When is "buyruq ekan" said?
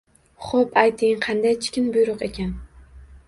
1.97-2.53